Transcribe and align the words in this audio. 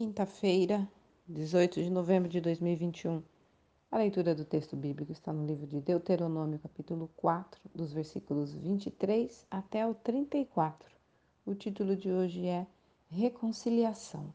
Quinta-feira, 0.00 0.88
18 1.28 1.82
de 1.82 1.90
novembro 1.90 2.26
de 2.26 2.40
2021. 2.40 3.22
A 3.90 3.98
leitura 3.98 4.34
do 4.34 4.46
texto 4.46 4.74
bíblico 4.74 5.12
está 5.12 5.30
no 5.30 5.44
livro 5.44 5.66
de 5.66 5.78
Deuteronômio, 5.78 6.58
capítulo 6.58 7.10
4, 7.18 7.60
dos 7.74 7.92
versículos 7.92 8.54
23 8.54 9.46
até 9.50 9.86
o 9.86 9.92
34. 9.92 10.88
O 11.44 11.54
título 11.54 11.94
de 11.94 12.10
hoje 12.10 12.46
é 12.46 12.66
Reconciliação. 13.10 14.32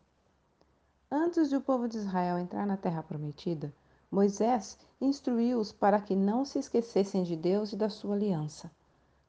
Antes 1.10 1.50
de 1.50 1.56
o 1.56 1.62
povo 1.62 1.88
de 1.88 1.98
Israel 1.98 2.38
entrar 2.38 2.68
na 2.68 2.78
terra 2.78 3.02
prometida, 3.02 3.74
Moisés 4.12 4.78
instruiu-os 5.02 5.72
para 5.72 6.00
que 6.00 6.16
não 6.16 6.46
se 6.46 6.60
esquecessem 6.60 7.24
de 7.24 7.36
Deus 7.36 7.74
e 7.74 7.76
da 7.76 7.90
sua 7.90 8.14
aliança. 8.14 8.70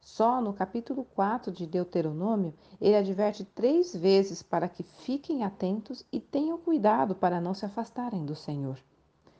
Só 0.09 0.39
no 0.39 0.53
capítulo 0.53 1.03
4 1.03 1.51
de 1.51 1.67
Deuteronômio, 1.67 2.53
ele 2.79 2.95
adverte 2.95 3.43
três 3.43 3.93
vezes 3.93 4.41
para 4.41 4.69
que 4.69 4.81
fiquem 4.81 5.43
atentos 5.43 6.05
e 6.09 6.21
tenham 6.21 6.57
cuidado 6.57 7.13
para 7.13 7.41
não 7.41 7.53
se 7.53 7.65
afastarem 7.65 8.25
do 8.25 8.33
Senhor. 8.33 8.79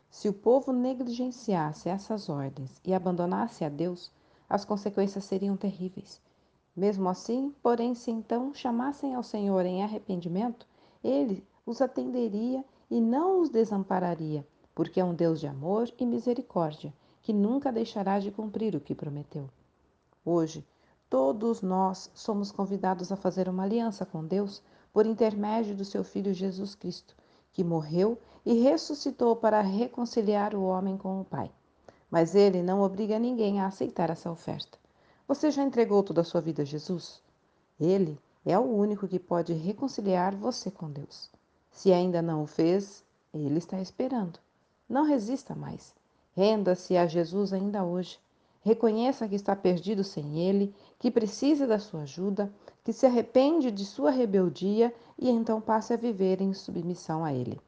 Se 0.09 0.27
o 0.27 0.33
povo 0.33 0.73
negligenciasse 0.73 1.87
essas 1.87 2.27
ordens 2.27 2.81
e 2.83 2.93
abandonasse 2.93 3.63
a 3.63 3.69
Deus, 3.69 4.11
as 4.49 4.65
consequências 4.65 5.23
seriam 5.23 5.55
terríveis. 5.55 6.21
Mesmo 6.75 7.07
assim, 7.07 7.55
porém, 7.63 7.95
se 7.95 8.11
então 8.11 8.53
chamassem 8.53 9.15
ao 9.15 9.23
Senhor 9.23 9.65
em 9.65 9.83
arrependimento, 9.83 10.67
ele 11.01 11.47
os 11.65 11.81
atenderia 11.81 12.63
e 12.91 12.99
não 12.99 13.39
os 13.39 13.49
desampararia, 13.49 14.45
porque 14.75 14.99
é 14.99 15.05
um 15.05 15.15
Deus 15.15 15.39
de 15.39 15.47
amor 15.47 15.89
e 15.97 16.05
misericórdia, 16.05 16.93
que 17.21 17.31
nunca 17.31 17.71
deixará 17.71 18.19
de 18.19 18.31
cumprir 18.31 18.75
o 18.75 18.81
que 18.81 18.93
prometeu. 18.93 19.49
Hoje, 20.29 20.67
todos 21.09 21.61
nós 21.61 22.11
somos 22.13 22.51
convidados 22.51 23.13
a 23.13 23.15
fazer 23.15 23.47
uma 23.47 23.63
aliança 23.63 24.05
com 24.05 24.25
Deus 24.25 24.61
por 24.91 25.05
intermédio 25.05 25.73
do 25.73 25.85
seu 25.85 26.03
Filho 26.03 26.33
Jesus 26.33 26.75
Cristo, 26.75 27.15
que 27.53 27.63
morreu 27.63 28.17
e 28.45 28.61
ressuscitou 28.61 29.37
para 29.37 29.61
reconciliar 29.61 30.53
o 30.53 30.63
homem 30.63 30.97
com 30.97 31.21
o 31.21 31.23
Pai. 31.23 31.49
Mas 32.11 32.35
ele 32.35 32.61
não 32.61 32.81
obriga 32.81 33.17
ninguém 33.17 33.61
a 33.61 33.67
aceitar 33.67 34.09
essa 34.09 34.29
oferta. 34.29 34.77
Você 35.29 35.49
já 35.49 35.63
entregou 35.63 36.03
toda 36.03 36.19
a 36.19 36.25
sua 36.25 36.41
vida 36.41 36.63
a 36.63 36.65
Jesus? 36.65 37.21
Ele 37.79 38.19
é 38.45 38.59
o 38.59 38.63
único 38.63 39.07
que 39.07 39.19
pode 39.19 39.53
reconciliar 39.53 40.35
você 40.35 40.69
com 40.69 40.91
Deus. 40.91 41.31
Se 41.71 41.93
ainda 41.93 42.21
não 42.21 42.43
o 42.43 42.47
fez, 42.47 43.01
ele 43.33 43.59
está 43.59 43.79
esperando. 43.79 44.39
Não 44.89 45.05
resista 45.05 45.55
mais. 45.55 45.95
Renda-se 46.35 46.97
a 46.97 47.07
Jesus 47.07 47.53
ainda 47.53 47.85
hoje. 47.85 48.19
Reconheça 48.67 49.29
que 49.29 49.35
está 49.35 49.55
perdido 49.55 50.03
sem 50.03 50.39
Ele, 50.39 50.75
que 50.99 51.09
precisa 51.09 51.65
da 51.65 51.79
sua 51.79 52.01
ajuda, 52.01 52.51
que 52.83 52.91
se 52.91 53.05
arrepende 53.05 53.71
de 53.71 53.85
sua 53.85 54.11
rebeldia 54.11 54.93
e 55.17 55.29
então 55.29 55.61
passe 55.61 55.93
a 55.93 55.95
viver 55.95 56.41
em 56.41 56.53
submissão 56.53 57.23
a 57.23 57.31
Ele. 57.31 57.61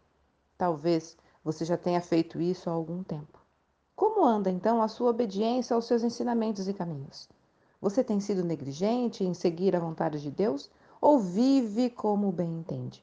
Talvez 0.57 1.15
você 1.41 1.63
já 1.63 1.77
tenha 1.77 2.01
feito 2.01 2.41
isso 2.41 2.69
há 2.69 2.73
algum 2.73 3.01
tempo. 3.01 3.39
Como 3.95 4.25
anda 4.25 4.51
então 4.51 4.81
a 4.81 4.89
sua 4.89 5.11
obediência 5.11 5.73
aos 5.73 5.85
seus 5.85 6.03
ensinamentos 6.03 6.67
e 6.67 6.73
caminhos? 6.73 7.29
Você 7.79 8.03
tem 8.03 8.19
sido 8.19 8.43
negligente 8.43 9.23
em 9.23 9.33
seguir 9.33 9.77
a 9.77 9.79
vontade 9.79 10.21
de 10.21 10.29
Deus 10.29 10.69
ou 10.99 11.17
vive 11.17 11.89
como 11.89 12.29
bem 12.29 12.51
entende? 12.59 13.01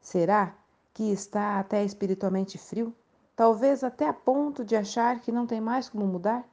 Será 0.00 0.56
que 0.92 1.04
está 1.12 1.60
até 1.60 1.84
espiritualmente 1.84 2.58
frio? 2.58 2.92
Talvez 3.36 3.84
até 3.84 4.08
a 4.08 4.12
ponto 4.12 4.64
de 4.64 4.74
achar 4.74 5.20
que 5.20 5.30
não 5.30 5.46
tem 5.46 5.60
mais 5.60 5.88
como 5.88 6.04
mudar? 6.04 6.44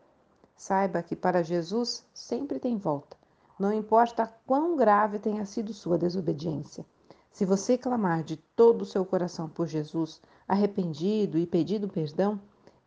Saiba 0.56 1.04
que 1.04 1.16
para 1.16 1.44
Jesus 1.44 2.06
sempre 2.14 2.60
tem 2.60 2.78
volta, 2.78 3.18
não 3.60 3.74
importa 3.74 4.34
quão 4.46 4.76
grave 4.76 5.20
tenha 5.20 5.46
sido 5.46 5.74
sua 5.74 5.98
desobediência. 5.98 6.86
Se 7.32 7.44
você 7.44 7.78
clamar 7.78 8.24
de 8.24 8.38
todo 8.38 8.84
o 8.84 8.86
seu 8.86 9.06
coração 9.06 9.50
por 9.50 9.68
Jesus, 9.68 10.22
arrependido 10.48 11.38
e 11.38 11.46
pedido 11.46 11.90
perdão, 11.90 12.40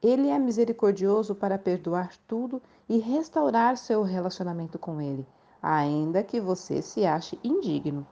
ele 0.02 0.28
é 0.28 0.39
misericordioso 0.39 1.34
para 1.34 1.58
perdoar 1.58 2.17
tudo 2.27 2.62
e 2.89 2.98
restaurar 2.98 3.77
seu 3.77 4.02
relacionamento 4.02 4.79
com 4.79 5.00
ele, 5.00 5.27
ainda 5.61 6.23
que 6.23 6.40
você 6.40 6.80
se 6.80 7.05
ache 7.05 7.39
indigno. 7.45 8.06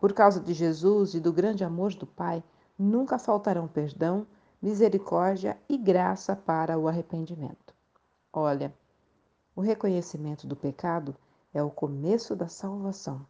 Por 0.00 0.12
causa 0.12 0.40
de 0.40 0.52
Jesus 0.52 1.14
e 1.14 1.20
do 1.20 1.32
grande 1.32 1.64
amor 1.64 1.94
do 1.94 2.06
Pai, 2.06 2.44
nunca 2.78 3.18
faltarão 3.18 3.66
perdão, 3.66 4.26
misericórdia 4.60 5.58
e 5.68 5.76
graça 5.76 6.36
para 6.36 6.78
o 6.78 6.86
arrependimento. 6.86 7.74
Olha, 8.32 8.72
o 9.54 9.60
reconhecimento 9.60 10.46
do 10.46 10.56
pecado 10.56 11.14
é 11.52 11.62
o 11.62 11.70
começo 11.70 12.34
da 12.34 12.48
salvação. 12.48 13.26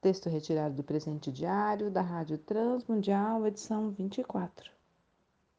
Texto 0.00 0.28
retirado 0.28 0.74
do 0.74 0.82
presente 0.82 1.30
diário 1.30 1.90
da 1.90 2.00
Rádio 2.00 2.38
Transmundial, 2.38 3.46
edição 3.46 3.90
24. 3.90 4.77